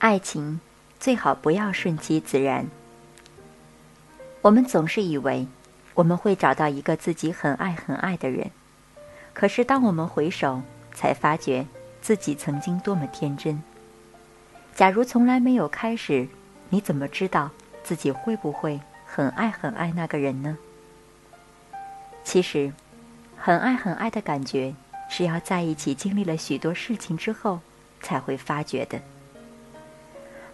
[0.00, 0.60] 爱情
[1.00, 2.66] 最好不要顺其自然。
[4.42, 5.48] 我们总是以为
[5.94, 8.52] 我们会找到一个自己很爱很爱的人，
[9.34, 10.62] 可是当我们回首，
[10.94, 11.66] 才发觉
[12.00, 13.60] 自己曾经多么天真。
[14.72, 16.28] 假如从来没有开始，
[16.68, 17.50] 你怎么知道
[17.82, 20.56] 自己会不会很爱很爱那个人呢？
[22.22, 22.72] 其实，
[23.36, 24.72] 很爱很爱的感觉
[25.08, 27.58] 是要在一起经历了许多事情之后
[28.00, 29.00] 才会发觉的。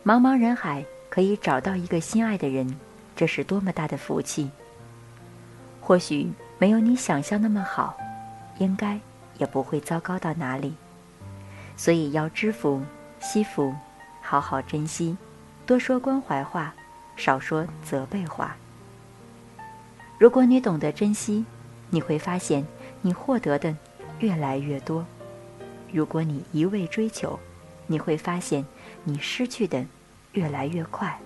[0.07, 2.79] 茫茫人海，可以找到一个心爱的人，
[3.17, 4.51] 这是多么大的福气。
[5.81, 7.97] 或许没有你想象那么好，
[8.59, 9.01] 应该
[9.39, 10.75] 也不会糟糕到哪里。
[11.75, 12.83] 所以要知福
[13.19, 13.75] 惜福，
[14.21, 15.17] 好好珍惜，
[15.65, 16.75] 多说关怀话，
[17.17, 18.55] 少说责备话。
[20.19, 21.47] 如果你懂得珍惜，
[21.89, 22.63] 你会发现
[23.01, 23.75] 你获得的
[24.19, 25.03] 越来越多；
[25.91, 27.41] 如果你一味追求，
[27.87, 28.65] 你会发现
[29.05, 29.85] 你失去的。
[30.35, 31.17] 越来越快。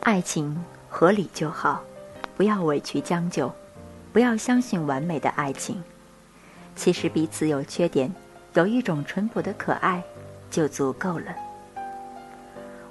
[0.00, 1.80] 爱情合理就好，
[2.36, 3.52] 不要委屈将就，
[4.12, 5.80] 不要相信完美的爱情。
[6.74, 8.12] 其实彼此有缺点，
[8.54, 10.02] 有一种淳朴的可爱
[10.50, 11.32] 就足够了。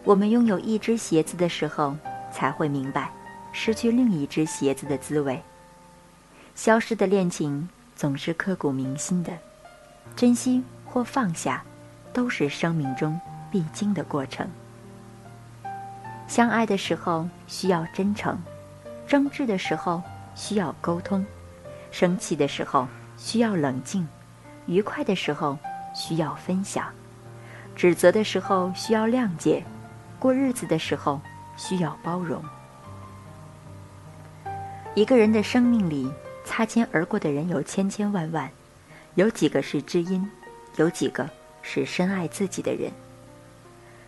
[0.05, 1.97] 我们拥有一只鞋子的时候，
[2.31, 3.11] 才会明白
[3.51, 5.41] 失去另一只鞋子的滋味。
[6.55, 7.67] 消失的恋情
[7.99, 9.37] 总是刻骨铭心的，
[10.15, 10.63] 珍惜。
[10.85, 11.63] 或放下，
[12.11, 13.19] 都是生命中
[13.51, 14.49] 必经的过程。
[16.27, 18.35] 相爱的时候需要真诚，
[19.05, 20.01] 争执的时候
[20.33, 21.23] 需要沟通，
[21.91, 24.07] 生气的时候需要冷静，
[24.65, 25.59] 愉快的时候
[25.93, 26.87] 需要分享，
[27.75, 29.63] 指责的时候需要谅解，
[30.17, 31.21] 过日子的时候
[31.55, 32.43] 需要包容。
[34.95, 36.11] 一个人的生命里，
[36.49, 38.49] 擦肩而过的人有千千万万，
[39.13, 40.27] 有几个是知音？
[40.77, 41.29] 有几个
[41.61, 42.91] 是深爱自己的人？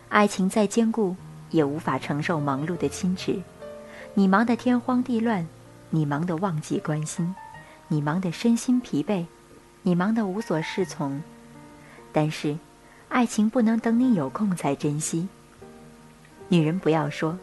[0.08, 1.14] 爱情再坚固，
[1.50, 3.40] 也无法承受忙碌的侵蚀。
[4.14, 5.46] 你忙得天荒地乱，
[5.90, 7.32] 你忙得忘记关心，
[7.86, 9.24] 你忙得身心疲惫，
[9.82, 11.22] 你忙得无所适从。
[12.12, 12.58] 但是，
[13.08, 15.28] 爱情不能等你有空才珍惜。
[16.48, 17.38] 女人不要说，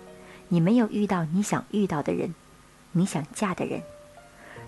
[0.49, 2.35] 你没有遇到你想遇到的人，
[2.91, 3.81] 你想嫁的人。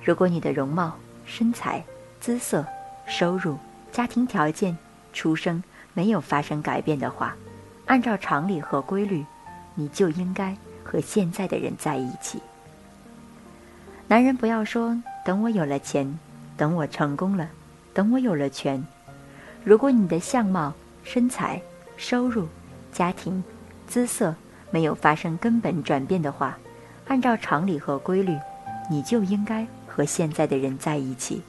[0.03, 0.93] 如果你的容貌、
[1.25, 1.83] 身材、
[2.19, 2.65] 姿色、
[3.05, 3.57] 收入，
[3.91, 4.75] 家庭条件、
[5.13, 5.63] 出生
[5.93, 7.35] 没有发生改变的话，
[7.85, 9.23] 按照常理和规律，
[9.75, 12.41] 你就应该和现在的人在一起。
[14.07, 16.19] 男人不要说等我有了钱，
[16.57, 17.47] 等我成功了，
[17.93, 18.83] 等我有了权。
[19.63, 20.73] 如果你的相貌、
[21.03, 21.61] 身材、
[21.95, 22.47] 收入、
[22.91, 23.43] 家庭、
[23.87, 24.33] 姿色
[24.71, 26.57] 没有发生根本转变的话，
[27.07, 28.35] 按照常理和规律，
[28.89, 29.65] 你就应该
[30.01, 31.43] 和现在的人在一起。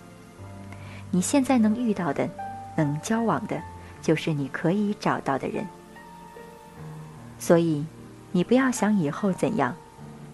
[1.11, 2.29] 你现在能遇到的、
[2.77, 3.59] 能交往的，
[4.03, 5.67] 就是你可以找到的人。
[7.39, 7.83] 所以，
[8.31, 9.75] 你不要想以后怎样，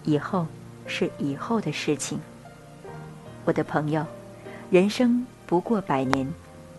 [0.03, 0.45] 以后
[0.85, 2.19] 是以后的事情。
[3.45, 4.05] 我的朋友，
[4.69, 6.29] 人生不过百年，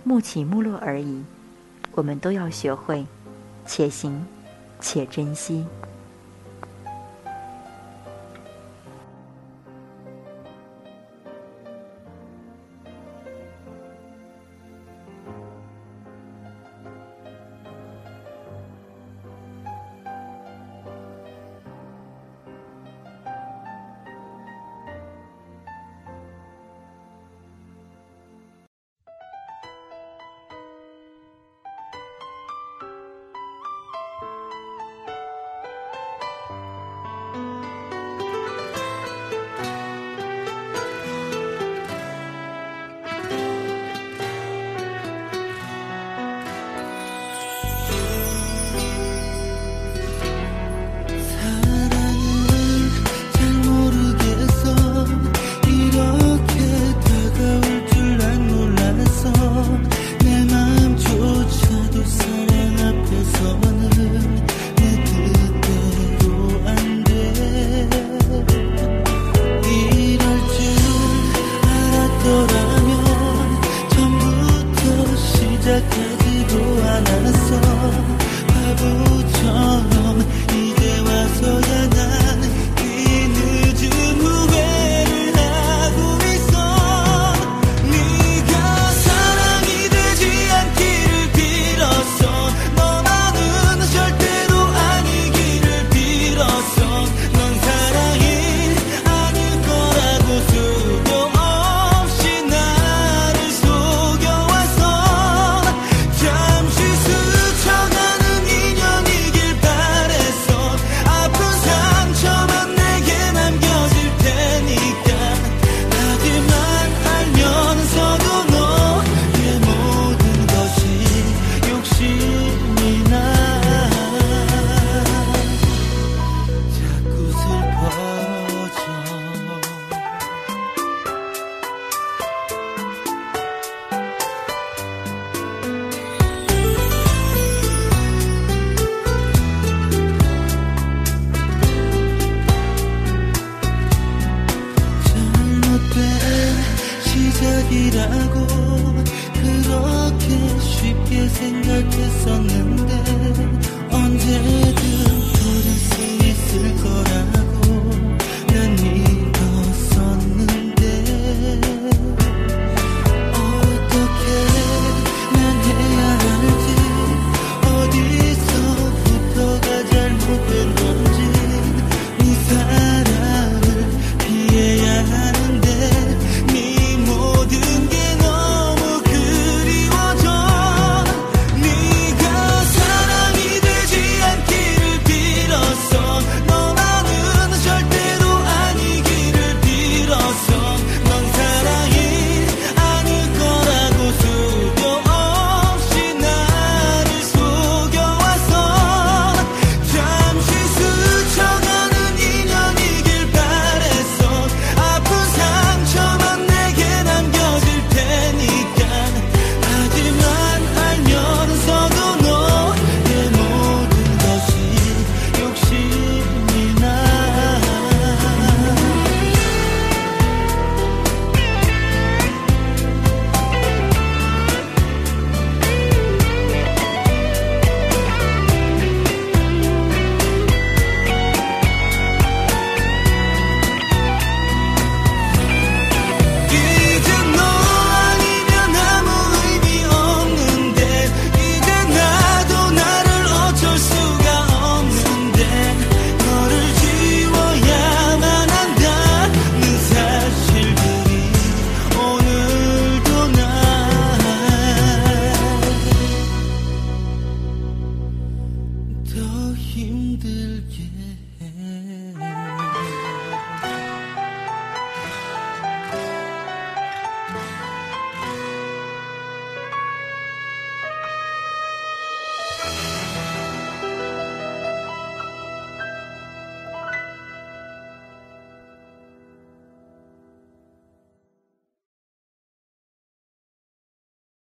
[0.05, 1.25] 暮起暮落而已。
[1.93, 3.07] 我们都要学会，
[3.65, 4.27] 且行
[4.79, 5.65] 且珍惜。